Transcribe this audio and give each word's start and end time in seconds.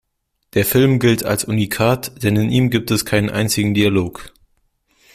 Der 0.55 0.65
Film 0.65 0.97
gilt 0.97 1.25
als 1.25 1.43
Unikat, 1.43 2.23
denn 2.23 2.35
in 2.35 2.49
ihm 2.49 2.69
gibt 2.71 2.89
es 2.89 3.05
keinen 3.05 3.29
einzigen 3.29 3.75
Dialog. 3.75 4.33